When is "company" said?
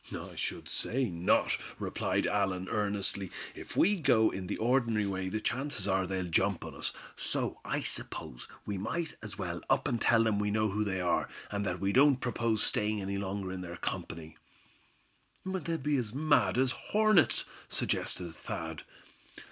13.77-14.37